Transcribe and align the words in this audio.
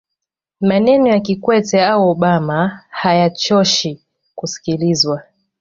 maneno 0.61 1.05
ya 1.09 1.19
kikwete 1.19 1.85
au 1.85 2.07
obama 2.09 2.79
hayachoshi 2.89 4.01
kusikilizwa 4.35 5.23